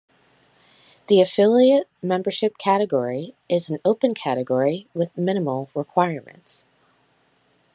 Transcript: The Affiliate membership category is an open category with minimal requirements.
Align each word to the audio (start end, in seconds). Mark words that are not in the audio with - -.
The 1.05 1.21
Affiliate 1.21 1.87
membership 2.01 2.57
category 2.57 3.35
is 3.47 3.69
an 3.69 3.77
open 3.85 4.15
category 4.15 4.87
with 4.95 5.15
minimal 5.15 5.69
requirements. 5.75 6.65